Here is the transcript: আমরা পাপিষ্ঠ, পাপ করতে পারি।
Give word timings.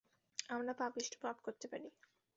আমরা 0.49 0.73
পাপিষ্ঠ, 0.73 1.13
পাপ 1.21 1.37
করতে 1.43 1.65
পারি। 1.67 1.87